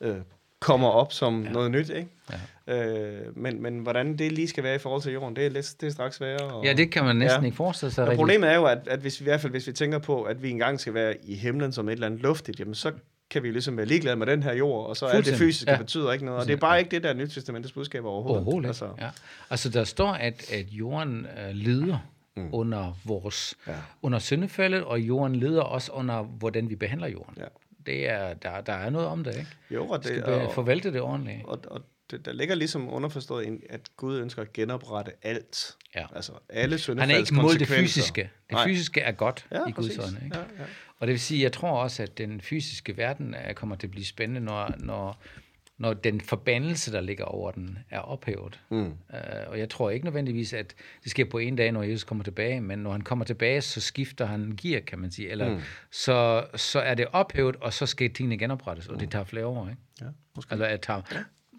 øh, 0.00 0.16
kommer 0.60 0.88
op 0.88 1.12
som 1.12 1.44
ja. 1.44 1.50
noget 1.50 1.70
nyt. 1.70 1.90
Ikke? 1.90 2.08
Ja. 2.66 2.86
Øh, 2.96 3.36
men, 3.38 3.62
men 3.62 3.78
hvordan 3.78 4.18
det 4.18 4.32
lige 4.32 4.48
skal 4.48 4.64
være 4.64 4.74
i 4.74 4.78
forhold 4.78 5.02
til 5.02 5.12
jorden, 5.12 5.36
det 5.36 5.46
er, 5.46 5.50
lidt, 5.50 5.74
det 5.80 5.86
er 5.86 5.90
straks 5.90 6.16
sværere. 6.16 6.54
Og, 6.54 6.64
Ja, 6.64 6.72
det 6.72 6.90
kan 6.90 7.04
man 7.04 7.16
næsten 7.16 7.40
Ja. 7.42 7.46
ikke 7.46 7.56
forestille 7.56 7.92
sig. 7.92 8.04
Rigtigt. 8.04 8.18
problemet 8.18 8.50
er 8.50 8.54
jo, 8.54 8.64
at, 8.64 8.78
at 8.86 9.00
hvis 9.00 9.20
vi, 9.20 9.24
i 9.24 9.28
hvert 9.28 9.40
fald 9.40 9.52
hvis 9.52 9.66
vi 9.66 9.72
tænker 9.72 9.98
på, 9.98 10.22
at 10.22 10.42
vi 10.42 10.50
engang 10.50 10.80
skal 10.80 10.94
være 10.94 11.14
i 11.24 11.34
himlen 11.34 11.72
som 11.72 11.88
et 11.88 11.92
eller 11.92 12.06
andet 12.06 12.20
luftigt, 12.20 12.60
jamen 12.60 12.74
så 12.74 12.92
kan 13.30 13.42
vi 13.42 13.48
jo 13.48 13.52
ligesom 13.52 13.76
være 13.76 13.86
ligeglade 13.86 14.16
med 14.16 14.26
den 14.26 14.42
her 14.42 14.52
jord, 14.54 14.86
og 14.86 14.96
så 14.96 15.06
alt 15.06 15.26
det 15.26 15.34
fysiske 15.34 15.70
Ja. 15.70 15.76
betyder 15.78 16.12
ikke 16.12 16.24
noget. 16.24 16.40
Og 16.40 16.46
det 16.46 16.52
er 16.52 16.56
bare 16.56 16.78
ikke 16.78 16.90
det, 16.90 17.02
der 17.02 17.08
er 17.08 17.14
nyt 17.14 17.30
testamentets 17.30 17.72
budskab 17.72 18.04
overhovedet. 18.04 18.36
Overhovedet. 18.44 18.68
Altså, 18.68 18.88
Ja. 19.00 19.08
Altså, 19.50 19.68
der 19.70 19.84
står, 19.84 20.08
at, 20.12 20.52
at 20.52 20.66
jorden 20.70 21.26
øh, 21.38 21.50
lider 21.54 21.98
mm. 22.36 22.48
under 22.52 22.96
vores 23.04 23.54
Ja. 23.66 23.72
under 24.02 24.18
syndefaldet, 24.18 24.84
og 24.84 25.00
jorden 25.00 25.36
lider 25.36 25.62
også 25.62 25.92
under, 25.92 26.22
hvordan 26.22 26.70
vi 26.70 26.76
behandler 26.76 27.08
jorden. 27.08 27.34
Ja. 27.38 27.44
Det 27.86 28.08
er, 28.10 28.34
der, 28.34 28.60
der 28.60 28.72
er 28.72 28.90
noget 28.90 29.08
om 29.08 29.24
det, 29.24 29.36
ikke? 29.36 29.50
jo, 29.70 29.86
og 29.88 29.98
Vi 30.02 30.08
skal 30.08 30.16
det, 30.22 30.24
og, 30.26 30.52
forvalte 30.54 30.92
det 30.92 31.00
ordentligt. 31.00 31.38
og, 31.44 31.58
og 31.70 31.80
det, 32.10 32.24
der 32.24 32.32
ligger 32.32 32.54
ligesom 32.54 32.88
underforstået, 32.92 33.46
en- 33.46 33.62
at 33.70 33.80
Gud 33.96 34.18
ønsker 34.18 34.42
at 34.42 34.52
genoprette 34.52 35.12
alt. 35.22 35.76
Ja. 35.94 36.06
Altså 36.14 36.32
alle 36.48 36.78
syndefalds 36.78 37.06
Han 37.08 37.16
er 37.16 37.18
ikke 37.18 37.34
mål 37.34 37.58
det 37.58 37.68
fysiske. 37.68 38.20
Det 38.22 38.52
Nej. 38.52 38.66
fysiske 38.66 39.00
er 39.00 39.12
godt 39.12 39.46
Ja, 39.52 39.66
i 39.68 39.70
Guds 39.72 39.98
øjne. 39.98 40.20
Ikke? 40.24 40.36
Ja, 40.38 40.42
ja. 40.58 40.64
Og 40.98 41.06
det 41.06 41.12
vil 41.12 41.20
sige, 41.20 41.42
jeg 41.42 41.52
tror 41.52 41.70
også, 41.82 42.02
at 42.02 42.18
den 42.18 42.40
fysiske 42.40 42.96
verden 42.96 43.34
er, 43.34 43.52
kommer 43.52 43.76
til 43.76 43.86
at 43.86 43.90
blive 43.90 44.04
spændende, 44.04 44.40
når, 44.40 44.74
når, 44.78 45.22
når 45.78 45.92
den 45.94 46.20
forbandelse, 46.20 46.92
der 46.92 47.00
ligger 47.00 47.24
over 47.24 47.50
den, 47.50 47.78
er 47.90 47.98
ophævet. 48.00 48.60
Mm. 48.70 48.86
Uh, 48.86 48.92
og 49.46 49.58
jeg 49.58 49.68
tror 49.68 49.90
ikke 49.90 50.04
nødvendigvis, 50.04 50.52
at 50.52 50.74
det 51.02 51.10
sker 51.10 51.24
på 51.24 51.38
en 51.38 51.56
dag, 51.56 51.72
når 51.72 51.82
Jesus 51.82 52.04
kommer 52.04 52.24
tilbage, 52.24 52.60
men 52.60 52.78
når 52.78 52.92
han 52.92 53.00
kommer 53.00 53.24
tilbage, 53.24 53.60
så 53.60 53.80
skifter 53.80 54.26
han 54.26 54.58
gear, 54.62 54.80
kan 54.80 54.98
man 54.98 55.10
sige. 55.10 55.28
Eller, 55.30 55.48
mm. 55.54 55.60
så, 55.90 56.46
så 56.56 56.80
er 56.80 56.94
det 56.94 57.06
ophævet, 57.12 57.56
og 57.56 57.72
så 57.72 57.86
skal 57.86 58.10
tingene 58.14 58.38
genoprettes, 58.38 58.86
og 58.86 59.00
det 59.00 59.10
tager 59.10 59.24
flere 59.24 59.46
år. 59.46 59.68
Ikke? 59.68 59.80
Ja, 60.00 60.06
måske. 60.36 60.52
Eller 60.52 60.70
det 60.70 60.80
tager 60.80 61.02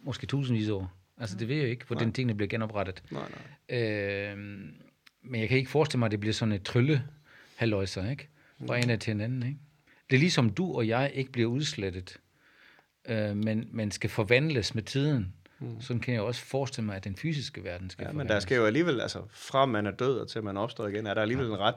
måske 0.03 0.27
tusindvis 0.27 0.69
af 0.69 0.73
år. 0.73 0.91
Altså, 1.17 1.37
det 1.37 1.47
ved 1.47 1.55
jeg 1.55 1.69
ikke, 1.69 1.85
hvordan 1.85 2.13
tingene 2.13 2.35
bliver 2.35 2.47
genoprettet. 2.47 3.03
Nej, 3.11 3.29
nej. 3.69 3.79
Øh, 3.79 4.37
men 5.23 5.41
jeg 5.41 5.49
kan 5.49 5.57
ikke 5.57 5.69
forestille 5.69 5.99
mig, 5.99 6.05
at 6.05 6.11
det 6.11 6.19
bliver 6.19 6.33
sådan 6.33 6.51
et 6.51 6.63
trylle 6.63 7.03
haløjser, 7.55 8.09
ikke? 8.09 8.27
Fra 8.67 8.77
en 8.77 8.89
af 8.89 8.99
til 8.99 9.11
en 9.11 9.21
anden, 9.21 9.43
ikke? 9.43 9.59
Det 10.09 10.15
er 10.15 10.19
ligesom 10.19 10.49
du 10.49 10.73
og 10.75 10.87
jeg 10.87 11.11
ikke 11.13 11.31
bliver 11.31 11.49
udslettet, 11.49 12.17
øh, 13.07 13.37
men, 13.37 13.67
men 13.71 13.91
skal 13.91 14.09
forvandles 14.09 14.75
med 14.75 14.83
tiden. 14.83 15.33
Mm. 15.61 15.81
Sådan 15.81 15.99
kan 15.99 16.13
jeg 16.13 16.21
også 16.21 16.41
forestille 16.45 16.85
mig, 16.85 16.95
at 16.95 17.03
den 17.03 17.15
fysiske 17.15 17.63
verden 17.63 17.89
skal 17.89 18.05
Ja, 18.05 18.11
men 18.11 18.27
der 18.27 18.39
skal 18.39 18.55
jo 18.55 18.65
alligevel, 18.65 19.01
altså 19.01 19.19
fra 19.33 19.65
man 19.65 19.85
er 19.85 19.91
død 19.91 20.19
og 20.19 20.29
til 20.29 20.43
man 20.43 20.57
opstår 20.57 20.87
igen, 20.87 21.07
er 21.07 21.13
der 21.13 21.21
alligevel 21.21 21.47
en 21.47 21.59
ret 21.59 21.75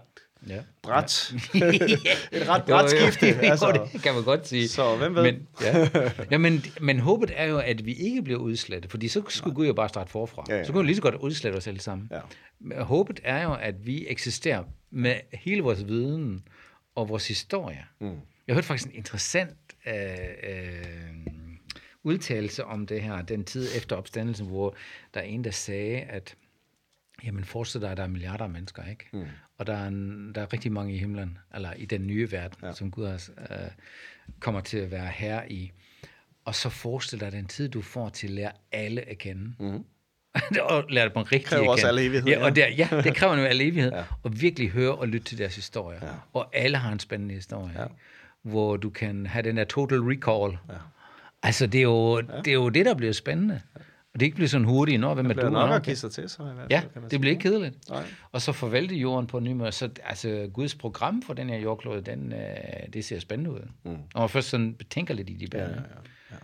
Ja. 0.49 0.59
bræt, 0.83 1.33
et 1.55 2.49
ret 2.49 2.63
Jo, 2.69 2.75
bræt 2.75 2.85
jo, 2.93 2.99
skifte. 3.11 3.29
jo, 3.47 3.51
Altså, 3.51 3.89
det 3.93 4.03
kan 4.03 4.15
man 4.15 4.25
godt 4.25 4.49
sige. 4.49 4.69
Så 4.69 4.97
hvem 4.97 5.15
ved? 5.15 5.23
Men, 5.23 5.49
ja. 5.63 5.89
ja, 6.31 6.39
men, 6.39 6.65
men 6.81 7.01
håbet 7.01 7.31
er 7.35 7.45
jo, 7.45 7.59
at 7.59 7.87
vi 7.87 7.93
ikke 7.95 8.23
bliver 8.23 8.41
udslettet, 8.41 8.91
fordi 8.91 9.09
så 9.09 9.23
skulle 9.29 9.55
Gud 9.55 9.67
jo 9.67 9.73
bare 9.73 9.89
starte 9.89 10.11
forfra. 10.11 10.45
Ja, 10.49 10.57
ja. 10.57 10.65
Så 10.65 10.73
kunne 10.73 10.83
vi 10.83 10.87
lige 10.87 10.97
så 10.97 11.03
godt 11.03 11.15
udslette 11.15 11.57
os 11.57 11.67
alle 11.67 11.81
sammen. 11.81 12.09
Ja. 12.13 12.21
Men 12.61 12.79
håbet 12.79 13.21
er 13.25 13.43
jo, 13.43 13.55
at 13.55 13.87
vi 13.87 14.07
eksisterer 14.09 14.65
med 14.91 15.15
hele 15.33 15.63
vores 15.63 15.87
viden 15.87 16.45
og 16.95 17.09
vores 17.09 17.29
historie. 17.29 17.85
Mm. 18.01 18.17
Jeg 18.47 18.55
hørte 18.55 18.67
faktisk 18.67 18.89
en 18.91 18.95
interessant 18.97 19.57
øh, 19.87 19.95
øh, 20.43 21.27
udtalelse 22.05 22.65
om 22.65 22.87
det 22.87 23.03
her, 23.03 23.23
den 23.23 23.45
tid 23.45 23.69
efter 23.77 23.97
opstandelsen, 23.97 24.47
hvor 24.47 24.75
der 25.15 25.21
er 25.21 25.25
en, 25.25 25.45
der 25.45 25.51
sagde, 25.51 26.01
at 26.01 26.35
Jamen 27.25 27.45
forestil 27.45 27.81
dig, 27.81 27.91
at 27.91 27.97
der 27.97 28.03
er 28.03 28.07
milliarder 28.09 28.45
af 28.45 28.51
mennesker, 28.51 28.83
ikke? 28.91 29.05
Mm. 29.13 29.25
Og 29.59 29.67
der 29.67 29.75
er, 29.77 29.87
en, 29.89 30.33
der 30.35 30.41
er 30.43 30.53
rigtig 30.53 30.73
mange 30.73 30.95
i 30.95 30.99
himlen, 30.99 31.39
eller 31.55 31.73
i 31.73 31.85
den 31.85 32.07
nye 32.07 32.33
verden, 32.33 32.59
ja. 32.63 32.73
som 32.73 32.91
Gud 32.91 33.07
har, 33.07 33.31
øh, 33.51 33.71
kommer 34.41 34.61
til 34.61 34.79
at 34.79 34.91
være 34.91 35.07
herre 35.07 35.53
i. 35.53 35.73
Og 36.45 36.55
så 36.55 36.69
forestil 36.69 37.21
dig 37.21 37.33
den 37.33 37.47
tid, 37.47 37.69
du 37.69 37.83
får 37.83 38.09
til 38.09 38.27
at 38.27 38.33
lære 38.33 38.53
alle 38.73 39.09
at 39.09 39.19
kende. 39.19 39.55
Mm. 39.59 39.85
og 40.71 40.85
lære 40.89 41.09
dem 41.09 41.23
rigtig 41.23 41.45
Kræver 41.45 41.69
også 41.71 41.87
kende. 41.87 42.01
al 42.01 42.07
evighed, 42.07 42.29
Ja, 42.29 42.45
og 42.45 42.57
der, 42.57 42.69
ja, 42.69 42.89
det 43.05 43.17
kræver 43.21 43.37
jo 43.37 43.45
al 43.45 43.61
evighed. 43.61 43.93
ja. 43.93 44.05
Og 44.23 44.41
virkelig 44.41 44.71
høre 44.71 44.95
og 44.95 45.09
lytte 45.09 45.27
til 45.27 45.39
deres 45.39 45.57
historier. 45.57 45.99
Ja. 46.07 46.13
Og 46.33 46.57
alle 46.57 46.77
har 46.77 46.93
en 46.93 47.01
spændende 47.01 47.35
historie, 47.35 47.73
ja. 47.79 47.85
ikke? 47.85 47.97
hvor 48.43 48.77
du 48.77 48.91
kan 48.91 49.27
have 49.27 49.43
den 49.43 49.57
der 49.57 49.65
total 49.65 50.01
recall. 50.01 50.59
Ja. 50.69 50.75
Altså, 51.45 51.67
det 51.67 51.79
er, 51.79 51.83
jo, 51.83 52.17
ja. 52.17 52.37
det 52.37 52.49
er 52.49 52.55
jo 52.55 52.69
det, 52.69 52.87
der 52.87 52.95
bliver 52.95 53.13
spændende. 53.13 53.61
Og 54.15 54.21
det 54.21 54.27
ikke 54.27 54.35
bliver 54.35 54.49
sådan 54.49 54.65
hurtigt, 54.65 55.01
når 55.01 55.15
hvem 55.15 55.27
er 55.27 55.29
det 55.29 55.43
du? 55.43 55.49
bliver 55.49 55.61
og 55.61 55.69
nok 55.69 55.77
at 55.77 55.83
give 55.83 55.97
sig 55.97 56.11
til, 56.11 56.29
så 56.29 56.43
i 56.43 56.45
hvert 56.45 56.57
fald, 56.57 56.67
Ja, 56.71 56.81
kan 56.81 57.03
man 57.03 57.11
det 57.11 57.21
bliver 57.21 57.31
ikke 57.33 57.43
kedeligt. 57.43 57.89
Nej. 57.89 58.05
Og 58.33 58.43
så 58.43 58.53
forvalte 58.53 58.95
jorden 58.95 59.27
på 59.27 59.39
en 59.39 59.45
ny 59.45 59.53
måde. 59.53 59.73
Så 59.73 59.89
altså, 60.05 60.51
Guds 60.53 60.75
program 60.75 61.23
for 61.23 61.35
den 61.35 61.51
her 61.51 61.59
jordklode, 61.59 62.01
den, 62.01 62.33
øh, 62.33 62.39
det 62.93 63.05
ser 63.05 63.19
spændende 63.19 63.51
ud. 63.51 63.69
Mm. 63.85 63.91
Og 64.15 64.21
man 64.21 64.29
først 64.29 64.49
sådan 64.49 64.75
betænker 64.75 65.15
lidt 65.15 65.31
i 65.31 65.35
de 65.35 65.47
baner. 65.47 65.65
Ja, 65.69 65.75
ja, 65.75 65.81
ja. 66.31 66.37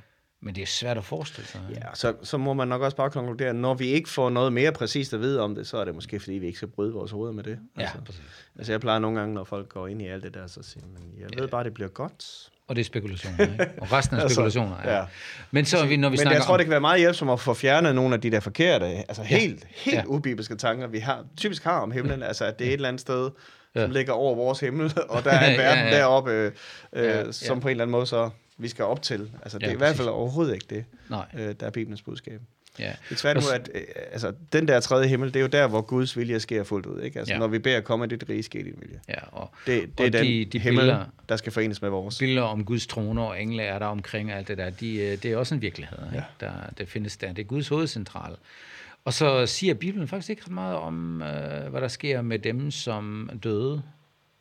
Men 0.43 0.55
det 0.55 0.63
er 0.63 0.67
svært 0.67 0.99
at 0.99 1.05
forestille 1.05 1.49
sig. 1.49 1.61
Ja, 1.71 1.95
så, 1.95 2.15
så 2.23 2.39
må 2.39 2.55
man 2.55 2.69
nok 2.69 2.83
også 2.83 2.97
bare 2.97 3.11
konkludere, 3.11 3.49
at 3.49 3.57
når 3.57 3.75
vi 3.75 3.87
ikke 3.87 4.09
får 4.09 4.31
noget 4.31 4.53
mere 4.53 4.73
præcist 4.73 5.15
at 5.15 5.21
vide 5.21 5.41
om 5.41 5.55
det, 5.55 5.67
så 5.67 5.77
er 5.77 5.85
det 5.85 5.95
måske, 5.95 6.21
fordi 6.21 6.35
vi 6.35 6.47
ikke 6.47 6.57
skal 6.57 6.69
bryde 6.69 6.93
vores 6.93 7.11
hoveder 7.11 7.33
med 7.33 7.45
det. 7.45 7.59
Ja, 7.77 7.83
altså, 7.83 7.99
præcis. 8.05 8.49
Altså 8.59 8.73
jeg 8.73 8.81
plejer 8.81 8.99
nogle 8.99 9.19
gange, 9.19 9.35
når 9.35 9.45
folk 9.45 9.69
går 9.69 9.87
ind 9.87 10.03
i 10.03 10.07
alt 10.07 10.25
det 10.25 10.35
der, 10.35 10.47
så 10.47 10.63
siger 10.63 10.87
man, 10.87 11.03
jeg 11.19 11.29
ved 11.39 11.49
bare, 11.49 11.65
det 11.65 11.75
bliver 11.75 11.89
godt. 11.89 12.51
Og 12.71 12.77
det 12.77 12.83
er 12.83 12.85
spekulationer, 12.85 13.43
ikke? 13.43 13.67
Og 13.81 13.93
resten 13.93 14.17
er 14.17 14.29
spekulationer, 14.29 14.77
ja. 14.85 14.97
ja. 14.99 15.05
Men 15.51 15.65
så 15.65 15.87
vi, 15.87 15.97
når 15.97 16.09
vi 16.09 16.13
Men 16.13 16.19
snakker 16.19 16.37
jeg 16.37 16.45
tror, 16.45 16.55
om... 16.55 16.59
det 16.59 16.65
kan 16.67 16.71
være 16.71 16.81
meget 16.81 17.01
hjælpsomt 17.01 17.31
at 17.31 17.41
få 17.41 17.55
fjernet 17.55 17.95
nogle 17.95 18.15
af 18.15 18.21
de 18.21 18.31
der 18.31 18.41
forkerte, 18.41 18.85
altså 18.87 19.23
Ja. 19.31 19.39
helt, 19.39 19.67
helt 19.71 19.97
Ja. 19.97 20.03
ubibelske 20.07 20.57
tanker, 20.57 20.87
vi 20.87 20.99
har, 20.99 21.25
typisk 21.37 21.65
har 21.65 21.79
om 21.81 21.91
himlen, 21.91 22.23
altså 22.23 22.45
at 22.45 22.59
det 22.59 22.65
er 22.67 22.69
et 22.71 22.75
eller 22.75 22.89
andet 22.89 23.01
sted, 23.01 23.31
Ja. 23.75 23.83
som 23.83 23.91
ligger 23.91 24.13
over 24.13 24.35
vores 24.35 24.61
himmel, 24.61 24.93
og 25.09 25.25
der 25.25 25.31
er 25.31 25.47
en 25.51 25.53
Ja, 25.61 25.63
verden 25.63 25.85
ja. 25.85 25.97
deroppe, 25.99 26.31
øh, 26.33 26.53
øh, 26.93 27.05
Ja, 27.05 27.33
som 27.33 27.57
ja. 27.57 27.61
på 27.63 27.69
en 27.69 27.71
eller 27.71 27.85
anden 27.85 27.93
måde 27.93 28.07
så 28.07 28.31
vi 28.59 28.69
skal 28.69 28.85
op 28.85 29.03
til. 29.03 29.31
Altså 29.43 29.59
det 29.59 29.65
Ja, 29.65 29.71
er 29.71 29.75
i 29.75 29.77
hvert 29.77 29.97
fald 29.97 30.09
overhovedet 30.09 30.55
ikke 30.55 30.67
det, 30.71 30.85
Nej, 31.11 31.25
øh, 31.39 31.55
der 31.61 31.67
er 31.67 31.71
Bibelens 31.71 32.03
budskab. 32.03 32.41
Ja. 32.79 32.93
Det 33.09 33.15
er 33.15 33.17
tværtimod, 33.17 33.51
at 33.55 33.71
øh, 33.75 33.83
altså, 34.13 34.33
den 34.53 34.69
der 34.69 34.81
tredje 34.81 35.09
himmel, 35.09 35.29
det 35.29 35.37
er 35.37 35.41
jo 35.41 35.47
der, 35.47 35.67
hvor 35.69 35.81
Guds 35.81 36.17
vilje 36.17 36.41
sker 36.41 36.65
fuldt 36.65 36.87
ud. 36.87 37.01
Ikke? 37.03 37.19
Altså, 37.19 37.35
Ja. 37.35 37.39
når 37.39 37.47
vi 37.47 37.59
beder 37.59 37.81
komme, 37.81 38.07
det 38.07 38.29
rige 38.31 38.43
ske 38.43 38.59
din 38.59 38.75
vilje. 38.81 39.01
ja 39.09 39.15
og 39.33 39.51
Det, 39.67 39.99
det 39.99 40.05
er 40.05 40.07
Og 40.07 40.13
den 40.13 40.25
de- 40.27 40.45
de 40.45 40.59
himmel, 40.59 40.81
billeder- 40.83 41.05
der 41.29 41.37
skal 41.37 41.53
forenes 41.53 41.83
med 41.83 41.91
vores. 41.91 42.19
billeder 42.19 42.43
om 42.43 42.65
Guds 42.65 42.87
troner 42.87 43.23
og 43.23 43.43
engle 43.43 43.63
er 43.63 43.79
der 43.79 43.87
omkring 43.87 44.33
og 44.33 44.39
alt 44.39 44.49
det 44.49 44.59
der, 44.59 44.71
de, 44.71 44.97
øh, 44.97 45.11
det 45.23 45.25
er 45.25 45.37
også 45.37 45.55
en 45.55 45.63
virkelighed, 45.63 45.99
ikke? 46.13 46.25
Der, 46.41 46.53
der 46.79 46.85
findes 46.87 47.17
der. 47.17 47.33
Det 47.33 47.43
er 47.43 47.47
Guds 47.47 47.69
hovedcentral. 47.69 48.37
Og 49.05 49.13
så 49.13 49.47
siger 49.47 49.75
Bibelen 49.75 50.09
faktisk 50.09 50.31
ikke 50.31 50.43
ret 50.45 50.53
meget 50.53 50.77
om, 50.77 51.23
øh, 51.23 51.71
hvad 51.71 51.81
der 51.81 51.89
sker 51.89 52.23
med 52.23 52.39
dem, 52.39 52.71
som 52.71 53.31
døde 53.45 53.83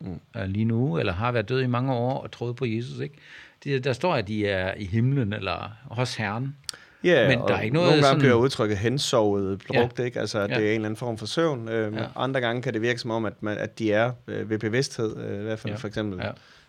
mm. 0.01 0.19
øh, 0.37 0.45
lige 0.47 0.65
nu, 0.65 0.97
eller 0.97 1.13
har 1.13 1.31
været 1.31 1.49
døde 1.49 1.63
i 1.63 1.67
mange 1.67 1.93
år 1.93 2.19
og 2.21 2.31
troet 2.31 2.55
på 2.55 2.65
Jesus. 2.65 2.99
Ikke? 2.99 3.15
De, 3.63 3.79
der 3.79 3.93
står, 3.93 4.15
at 4.15 4.27
de 4.27 4.47
er 4.47 4.73
i 4.77 4.85
himlen 4.85 5.33
eller 5.33 5.71
hos 5.91 6.15
Herren. 6.15 6.55
Ja, 7.03 7.27
Men 7.27 7.39
der 7.39 7.53
er 7.55 7.61
ikke 7.61 7.73
noget 7.73 7.87
nogle 7.89 7.91
gange 7.91 8.03
sådan- 8.03 8.19
bliver 8.19 8.33
udtrykket 8.33 8.77
hensovet 8.77 9.63
brugt, 9.67 9.99
Ja. 9.99 10.03
ikke? 10.03 10.19
Altså, 10.19 10.39
at 10.39 10.49
Ja. 10.49 10.55
det 10.55 10.63
er 10.65 10.69
en 10.69 10.75
eller 10.75 10.85
anden 10.85 10.97
form 10.97 11.17
for 11.17 11.25
søvn. 11.25 11.69
Øh, 11.69 11.93
Ja. 11.93 12.05
Andre 12.15 12.41
gange 12.41 12.61
kan 12.61 12.73
det 12.73 12.81
virke 12.81 12.99
som 12.99 13.11
om, 13.11 13.25
at, 13.25 13.33
man, 13.43 13.57
at 13.57 13.79
de 13.79 13.93
er 13.93 14.11
øh, 14.27 14.49
ved 14.49 14.59
bevidsthed, 14.59 15.17
øh, 15.17 15.39
i 15.39 15.43
hvert 15.43 15.59
fald 15.59 15.73
Ja. 15.73 15.77
for 15.77 15.87
eksempel, 15.87 16.19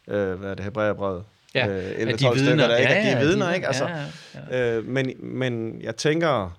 Ja. 0.09 0.15
øh, 0.17 0.39
hvad 0.39 0.51
er 0.51 0.55
det, 0.55 0.65
Hebræerbrevet? 0.65 1.25
Ja, 1.55 1.69
øh, 1.69 1.75
at 1.75 2.01
11, 2.01 2.13
de 2.13 2.23
12 2.23 2.37
stykker, 2.39 2.51
vidner. 2.53 2.69
der 2.69 2.77
ikke, 2.77 2.93
Ja, 2.93 2.99
at 2.99 3.03
de 3.05 3.09
ja, 3.09 3.15
er 3.15 3.21
de 3.21 3.27
vidner, 3.27 3.45
vidner. 3.47 3.55
ikke? 3.55 3.67
Altså, 3.67 3.85
Ja, 3.89 4.51
ja, 4.51 4.77
Øh, 4.79 4.87
men, 4.87 5.13
men 5.19 5.81
jeg 5.83 5.97
tænker, 5.97 6.59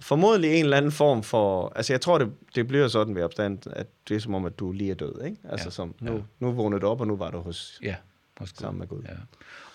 formodentlig 0.00 0.50
en 0.54 0.64
eller 0.64 0.76
anden 0.76 0.92
form 0.92 1.22
for, 1.22 1.72
altså 1.76 1.92
jeg 1.92 2.00
tror, 2.00 2.18
det, 2.18 2.30
det 2.54 2.68
bliver 2.68 2.88
sådan 2.88 3.14
ved 3.14 3.22
opstand, 3.22 3.58
at 3.72 3.86
det 4.08 4.14
er 4.16 4.20
som 4.20 4.34
om, 4.34 4.44
at 4.44 4.58
du 4.58 4.72
lige 4.72 4.90
er 4.90 4.94
død, 4.94 5.24
ikke? 5.24 5.36
Altså 5.50 5.66
Ja. 5.66 5.70
som, 5.70 5.94
nu, 6.00 6.12
Ja. 6.12 6.18
nu 6.40 6.52
vågnede 6.52 6.80
du 6.80 6.86
op, 6.86 7.00
og 7.00 7.06
nu 7.06 7.16
var 7.16 7.30
du 7.30 7.38
hos 7.38 7.78
Ja, 7.82 7.94
hos 8.38 8.52
Gud. 8.52 8.60
sammen 8.60 8.78
med 8.78 8.88
Gud. 8.88 9.02
Ja. 9.08 9.14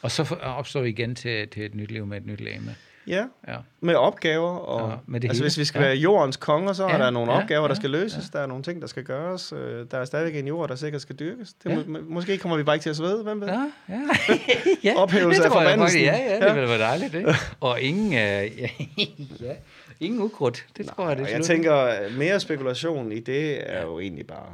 Og 0.01 0.12
så 0.12 0.36
opstår 0.41 0.82
vi 0.82 0.89
igen 0.89 1.15
til, 1.15 1.48
til 1.48 1.65
et 1.65 1.75
nyt 1.75 1.91
liv 1.91 2.06
med 2.06 2.17
et 2.17 2.25
nyt 2.25 2.41
læme. 2.41 2.75
Ja, 3.07 3.25
Ja. 3.47 3.57
med 3.81 3.95
opgaver. 3.95 4.49
Og, 4.49 4.89
Ja, 4.91 4.95
med 5.05 5.19
det 5.19 5.27
altså 5.27 5.41
hele. 5.43 5.49
hvis 5.49 5.57
vi 5.57 5.65
skal 5.65 5.79
Ja. 5.81 5.87
være 5.87 5.95
jordens 5.95 6.37
konger, 6.37 6.73
så 6.73 6.85
er 6.85 6.91
Ja, 6.91 6.97
der 7.03 7.09
nogle 7.09 7.31
ja, 7.33 7.41
opgaver, 7.41 7.61
der 7.67 7.73
ja, 7.73 7.75
skal 7.75 7.89
løses. 7.89 8.29
Der 8.29 8.39
er 8.39 8.45
nogle 8.45 8.63
ting, 8.63 8.81
der 8.81 8.87
skal 8.87 9.03
gøres. 9.03 9.53
Øh, 9.53 9.85
Der 9.91 9.97
er 9.97 10.05
stadigvæk 10.05 10.35
en 10.39 10.47
jord, 10.47 10.69
der 10.69 10.75
sikkert 10.75 11.01
skal 11.01 11.15
dyrkes. 11.15 11.53
Det 11.63 11.69
Ja. 11.69 11.75
må, 11.75 11.81
må- 11.87 11.99
måske 12.09 12.37
kommer 12.37 12.57
vi 12.57 12.63
bare 12.63 12.75
ikke 12.75 12.83
til 12.83 12.89
at 12.89 12.95
svede, 12.95 13.23
hvem 13.23 13.41
ved? 13.41 13.47
Ja, 13.47 13.71
ja. 13.89 14.01
ja 14.83 14.93
Ophævelse 14.97 15.39
det 15.39 15.45
af 15.45 15.51
tror 15.51 15.59
forbandelsen. 15.61 16.01
Ja, 16.01 16.17
ja, 16.17 16.35
det 16.35 16.45
Ja. 16.45 16.53
ville 16.53 16.69
være 16.69 16.79
dejligt, 16.79 17.13
ikke? 17.15 17.33
Og 17.59 17.81
ingen, 17.81 18.13
øh, 18.13 18.17
ja, 18.19 18.69
ja, 19.47 19.55
ingen 19.99 20.21
ukrudt. 20.21 20.65
Det 20.77 20.87
tror 20.87 21.07
jeg, 21.07 21.17
det 21.17 21.25
er 21.25 21.29
jeg 21.35 21.43
tænker, 21.45 21.73
at 21.73 22.13
mere 22.17 22.39
spekulation 22.39 23.11
i 23.11 23.19
det 23.19 23.71
er 23.73 23.81
jo 23.81 23.99
egentlig 23.99 24.27
bare 24.27 24.49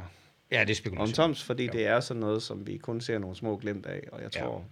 Ja, 0.52 0.60
det 0.60 0.70
er 0.70 0.74
spekulation. 0.74 1.08
omtoms, 1.08 1.42
fordi 1.44 1.66
det 1.66 1.86
er 1.86 2.00
sådan 2.00 2.20
noget, 2.20 2.42
som 2.42 2.66
vi 2.66 2.76
kun 2.76 3.00
ser 3.00 3.18
nogle 3.18 3.36
små 3.36 3.56
glimt 3.56 3.86
af. 3.86 4.00
Og 4.12 4.22
jeg 4.22 4.30
Ja. 4.36 4.40
tror, 4.42 4.64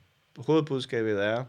hovedbudskabet 0.46 1.24
er, 1.24 1.44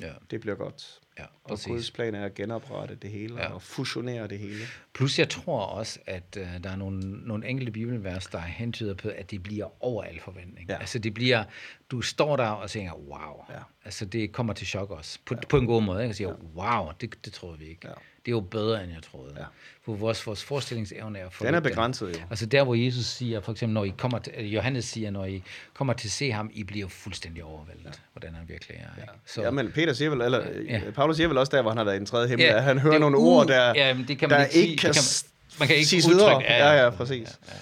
Ja, 0.00 0.08
det 0.30 0.40
bliver 0.40 0.56
godt. 0.56 0.98
Ja, 1.18 1.24
Og 1.24 1.30
Guds 1.48 1.66
præcis. 1.66 1.90
plan 1.90 2.14
er 2.14 2.24
at 2.24 2.34
genoprette 2.34 2.94
det 2.94 3.10
hele 3.10 3.34
Ja. 3.36 3.48
og 3.52 3.62
fusionere 3.62 4.28
det 4.28 4.38
hele. 4.38 4.60
Plus 4.94 5.18
jeg 5.18 5.28
tror 5.28 5.60
også, 5.60 5.98
at 6.06 6.38
uh, 6.40 6.62
der 6.64 6.70
er 6.70 6.76
nogle, 6.76 7.00
nogle 7.26 7.46
enkelte 7.48 7.72
bibelvers, 7.72 8.26
der 8.26 8.40
hentyder 8.40 8.94
på, 8.94 9.08
at 9.08 9.30
det 9.30 9.42
bliver 9.42 9.84
over 9.84 10.04
al 10.04 10.20
forventning. 10.20 10.68
Ja. 10.68 10.76
Altså 10.78 10.98
det 10.98 11.14
bliver, 11.14 11.44
du 11.90 12.00
står 12.00 12.36
der 12.36 12.48
og 12.48 12.70
tænker, 12.70 12.92
wow. 12.92 13.44
Ja. 13.50 13.58
Altså 13.84 14.04
det 14.04 14.32
kommer 14.32 14.52
til 14.52 14.66
chok 14.66 14.90
også. 14.90 15.18
På, 15.26 15.34
på 15.48 15.56
en 15.56 15.66
god 15.66 15.82
måde. 15.82 16.02
Ikke? 16.02 16.12
Og 16.12 16.16
siger, 16.16 16.34
wow, 16.56 16.90
det, 17.00 17.14
det 17.24 17.32
troede 17.32 17.58
vi 17.58 17.64
ikke. 17.64 17.80
Ja. 17.88 17.92
Det 18.26 18.32
er 18.32 18.36
jo 18.36 18.40
bedre, 18.40 18.84
end 18.84 18.92
jeg 18.92 19.02
troede. 19.02 19.34
Ja. 19.38 19.44
For 19.84 19.94
vores, 19.94 20.26
vores 20.26 20.44
forestillingsevne 20.44 21.18
er 21.18 21.30
for 21.30 21.44
Den 21.44 21.54
er 21.54 21.60
begrænset 21.60 22.08
jo. 22.08 22.14
Altså 22.30 22.46
der, 22.46 22.64
hvor 22.64 22.74
Jesus 22.74 23.04
siger, 23.06 23.40
for 23.40 23.52
eksempel, 23.52 23.74
når 23.74 23.84
I 23.84 23.92
kommer 23.98 24.18
til, 24.18 24.32
eller 24.36 24.50
Johannes 24.50 24.84
siger, 24.84 25.10
når 25.10 25.24
I 25.24 25.42
kommer 25.74 25.92
til 25.92 26.08
at 26.08 26.12
se 26.12 26.32
ham, 26.32 26.50
I 26.54 26.64
bliver 26.64 26.88
fuldstændig 26.88 27.44
overvældet, 27.44 27.84
ja. 27.84 27.90
hvordan 28.12 28.34
han 28.34 28.48
virkelig 28.48 28.76
er. 28.76 29.00
Ikke? 29.02 29.12
Så, 29.26 29.42
ja, 29.42 29.50
men 29.50 29.72
Peter 29.72 29.92
siger 29.92 30.10
vel, 30.10 30.20
eller 30.20 30.44
Ja. 30.68 30.78
ja. 30.84 30.90
Paulus 30.90 31.16
siger 31.16 31.28
vel 31.28 31.38
også 31.38 31.56
der, 31.56 31.62
hvor 31.62 31.70
han 31.70 31.78
har 31.78 31.84
været 31.84 31.96
i 31.96 31.98
den 31.98 32.06
tredje 32.06 32.28
himmel, 32.28 32.46
Ja, 32.46 32.56
at 32.56 32.62
han 32.62 32.78
hører 32.78 32.92
det- 32.92 33.00
nogle 33.00 33.18
uh, 33.18 33.24
ord, 33.26 33.46
der, 33.46 33.72
ja, 33.76 33.96
det 34.08 34.18
kan 34.18 34.28
man 34.28 34.38
der 34.40 34.44
ikke 34.46 34.52
sige. 34.54 34.66
ikke 34.68 34.80
kan, 34.80 34.92
kan 34.92 35.02
s- 35.02 35.26
Man 35.58 35.68
kan 35.68 35.76
ikke 35.76 35.96
udtrykke- 35.96 36.08
videre. 36.08 36.42
Ja, 36.42 36.84
ja, 36.84 36.90
præcis. 36.90 37.28
Ja, 37.48 37.52
ja. 37.52 37.58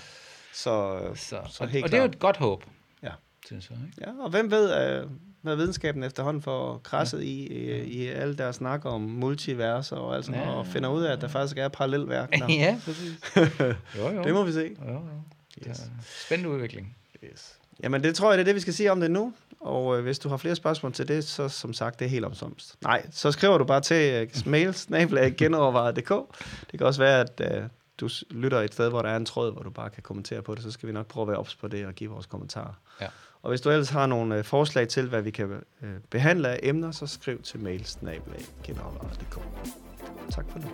Så, 0.52 1.00
Så, 1.14 1.40
så 1.50 1.64
og, 1.64 1.68
helt 1.68 1.84
og 1.84 1.90
det 1.90 1.96
er 1.96 2.02
jo 2.02 2.08
et 2.08 2.18
godt 2.18 2.36
håb, 2.36 2.64
Ja. 3.02 3.10
synes 3.46 3.70
jeg. 3.70 3.78
Ikke? 3.86 4.10
Ja, 4.10 4.24
og 4.24 4.30
hvem 4.30 4.50
ved, 4.50 4.98
øh, 5.00 5.06
hvad 5.46 5.56
videnskaben 5.56 6.02
efterhånden 6.02 6.42
får 6.42 6.78
krasset 6.84 7.22
i, 7.22 7.46
i, 7.46 7.80
i 7.82 8.06
alle 8.08 8.36
deres 8.36 8.56
snak 8.56 8.84
om 8.84 9.00
multiverser 9.00 9.96
og 9.96 10.16
alt 10.16 10.24
sådan 10.24 10.40
Ja. 10.40 10.46
noget, 10.46 10.60
og 10.60 10.66
finder 10.66 10.88
ud 10.88 11.02
af, 11.02 11.12
at 11.12 11.20
der 11.20 11.28
faktisk 11.28 11.58
er 11.58 11.68
parallelverdener. 11.68 12.46
ja, 12.64 12.80
præcis. 12.84 13.12
Jo, 13.98 14.08
jo. 14.10 14.22
Det 14.24 14.34
må 14.34 14.42
vi 14.44 14.52
se. 14.52 14.76
Jo, 14.88 14.92
jo. 14.92 15.00
Yes. 15.68 15.78
Ja. 15.78 15.84
Spændende 16.26 16.50
udvikling. 16.54 16.96
Yes. 17.24 17.52
Jamen, 17.82 18.02
det 18.02 18.14
tror 18.14 18.30
jeg, 18.30 18.38
det 18.38 18.42
er 18.42 18.44
det, 18.44 18.54
vi 18.54 18.60
skal 18.60 18.74
sige 18.74 18.92
om 18.92 19.00
det 19.00 19.10
nu. 19.10 19.32
Og 19.60 19.96
øh, 19.98 20.02
hvis 20.02 20.18
du 20.18 20.28
har 20.28 20.36
flere 20.36 20.54
spørgsmål 20.56 20.92
til 20.92 21.08
det, 21.08 21.24
så 21.24 21.48
som 21.48 21.72
sagt, 21.72 21.98
det 21.98 22.04
er 22.04 22.08
helt 22.08 22.24
omsomst. 22.24 22.76
Nej, 22.82 23.06
så 23.10 23.32
skriver 23.32 23.58
du 23.58 23.64
bare 23.64 23.80
til 23.80 24.12
øh, 24.14 24.28
mails, 24.46 24.86
genovervejet.dk. 25.38 26.08
Det 26.70 26.78
kan 26.78 26.86
også 26.86 27.00
være, 27.02 27.20
at 27.20 27.40
øh, 27.56 27.62
du 28.00 28.08
lytter 28.30 28.60
et 28.60 28.72
sted, 28.72 28.88
hvor 28.88 29.02
der 29.02 29.08
er 29.08 29.16
en 29.16 29.24
tråd, 29.26 29.52
hvor 29.52 29.62
du 29.62 29.70
bare 29.70 29.90
kan 29.90 30.02
kommentere 30.02 30.42
på 30.42 30.54
det, 30.54 30.62
så 30.62 30.70
skal 30.70 30.86
vi 30.86 30.92
nok 30.92 31.06
prøve 31.06 31.22
at 31.22 31.28
være 31.28 31.36
ops 31.38 31.54
på 31.54 31.68
det 31.68 31.86
og 31.86 31.94
give 31.94 32.10
vores 32.10 32.26
kommentarer. 32.26 32.72
Ja. 33.00 33.06
Og 33.46 33.50
hvis 33.50 33.60
du 33.60 33.70
ellers 33.70 33.90
har 33.90 34.06
nogle 34.06 34.36
øh, 34.36 34.44
forslag 34.44 34.88
til, 34.88 35.08
hvad 35.08 35.22
vi 35.22 35.30
kan 35.30 35.50
øh, 35.82 35.90
behandle 36.10 36.48
af 36.48 36.60
emner, 36.62 36.90
så 36.90 37.06
skriv 37.06 37.42
til 37.42 37.60
mails, 37.60 38.02
Tak 40.30 40.44
for 40.50 40.58
nu. 40.58 40.66